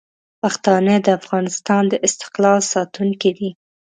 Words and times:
پښتانه 0.41 0.93
د 1.05 1.07
افغانستان 1.19 1.83
د 1.89 1.93
استقلال 2.07 2.59
ساتونکي 2.73 3.31
دي. 3.37 3.49